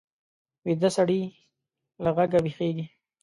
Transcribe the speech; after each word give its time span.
ویده 0.65 0.89
سړی 0.97 1.21
له 2.03 2.09
غږه 2.17 2.39
ویښېږي 2.41 2.85